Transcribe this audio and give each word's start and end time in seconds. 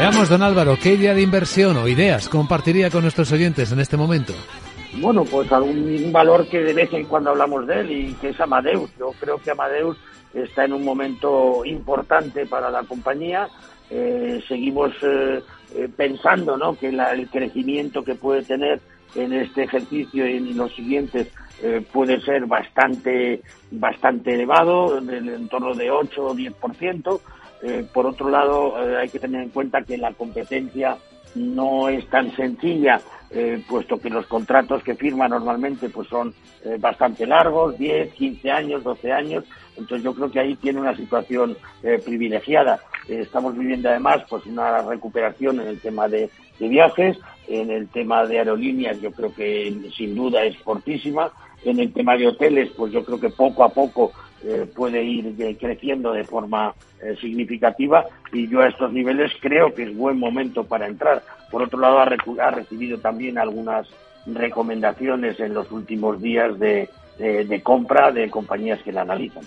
Veamos, 0.00 0.30
don 0.30 0.42
Álvaro, 0.42 0.78
¿qué 0.82 0.94
idea 0.94 1.12
de 1.12 1.20
inversión 1.20 1.76
o 1.76 1.86
ideas 1.86 2.26
compartiría 2.30 2.88
con 2.88 3.02
nuestros 3.02 3.30
oyentes 3.32 3.70
en 3.70 3.80
este 3.80 3.98
momento? 3.98 4.32
Bueno, 4.98 5.26
pues 5.26 5.52
algún 5.52 6.10
valor 6.10 6.48
que 6.48 6.60
de 6.60 6.72
vez 6.72 6.90
en 6.94 7.04
cuando 7.04 7.28
hablamos 7.28 7.66
de 7.66 7.80
él 7.80 7.90
y 7.90 8.14
que 8.14 8.30
es 8.30 8.40
Amadeus. 8.40 8.90
Yo 8.98 9.12
creo 9.20 9.36
que 9.36 9.50
Amadeus 9.50 9.98
está 10.32 10.64
en 10.64 10.72
un 10.72 10.86
momento 10.86 11.66
importante 11.66 12.46
para 12.46 12.70
la 12.70 12.82
compañía. 12.84 13.46
Eh, 13.90 14.42
seguimos 14.48 14.90
eh, 15.02 15.42
eh, 15.74 15.88
pensando 15.94 16.56
¿no? 16.56 16.78
que 16.78 16.88
el 16.88 17.28
crecimiento 17.28 18.02
que 18.02 18.14
puede 18.14 18.42
tener 18.42 18.80
en 19.14 19.34
este 19.34 19.64
ejercicio 19.64 20.26
y 20.26 20.38
en 20.38 20.56
los 20.56 20.74
siguientes 20.74 21.28
puede 21.92 22.18
ser 22.22 22.46
bastante 22.46 23.42
bastante 23.70 24.32
elevado, 24.32 24.96
en 24.96 25.10
el 25.10 25.28
entorno 25.28 25.74
de 25.74 25.90
8 25.90 26.24
o 26.24 26.34
10%. 26.34 27.20
Por 27.92 28.06
otro 28.06 28.30
lado, 28.30 28.76
hay 28.76 29.08
que 29.08 29.18
tener 29.18 29.42
en 29.42 29.50
cuenta 29.50 29.82
que 29.82 29.98
la 29.98 30.12
competencia 30.14 30.96
no 31.34 31.88
es 31.88 32.06
tan 32.08 32.34
sencilla, 32.34 33.00
eh, 33.30 33.62
puesto 33.68 34.00
que 34.00 34.10
los 34.10 34.26
contratos 34.26 34.82
que 34.82 34.96
firma 34.96 35.28
normalmente 35.28 35.88
pues 35.88 36.08
son 36.08 36.34
eh, 36.64 36.76
bastante 36.78 37.26
largos, 37.26 37.78
10, 37.78 38.12
15 38.14 38.50
años, 38.50 38.82
12 38.82 39.12
años, 39.12 39.44
entonces 39.76 40.02
yo 40.04 40.14
creo 40.14 40.30
que 40.30 40.40
ahí 40.40 40.56
tiene 40.56 40.80
una 40.80 40.96
situación 40.96 41.56
eh, 41.82 42.00
privilegiada. 42.04 42.80
estamos 43.08 43.56
viviendo 43.56 43.88
además 43.88 44.24
pues 44.28 44.44
una 44.46 44.82
recuperación 44.82 45.60
en 45.60 45.68
el 45.68 45.80
tema 45.80 46.08
de, 46.08 46.28
de, 46.58 46.68
viajes, 46.68 47.18
en 47.46 47.70
el 47.70 47.88
tema 47.88 48.26
de 48.26 48.38
aerolíneas 48.38 49.00
yo 49.00 49.12
creo 49.12 49.32
que 49.32 49.90
sin 49.96 50.14
duda 50.14 50.42
es 50.42 50.56
fortísima, 50.58 51.30
en 51.64 51.78
el 51.78 51.92
tema 51.92 52.16
de 52.16 52.26
hoteles 52.26 52.70
pues 52.76 52.92
yo 52.92 53.04
creo 53.04 53.20
que 53.20 53.30
poco 53.30 53.62
a 53.62 53.68
poco 53.68 54.12
eh, 54.44 54.66
puede 54.74 55.02
ir 55.02 55.56
creciendo 55.58 56.12
de 56.12 56.24
forma 56.24 56.74
eh, 57.02 57.16
significativa 57.20 58.06
y 58.32 58.48
yo 58.48 58.60
a 58.60 58.68
estos 58.68 58.92
niveles 58.92 59.32
creo 59.40 59.74
que 59.74 59.84
es 59.84 59.96
buen 59.96 60.18
momento 60.18 60.64
para 60.64 60.86
entrar. 60.86 61.22
Por 61.50 61.62
otro 61.62 61.78
lado, 61.78 61.98
ha, 61.98 62.04
ha 62.04 62.50
recibido 62.50 62.98
también 62.98 63.38
algunas 63.38 63.88
recomendaciones 64.26 65.40
en 65.40 65.54
los 65.54 65.70
últimos 65.72 66.20
días 66.20 66.58
de 66.58 66.88
compra 67.62 68.12
de 68.12 68.30
compañías 68.30 68.80
que 68.82 68.92
la 68.92 69.02
analizan. 69.02 69.44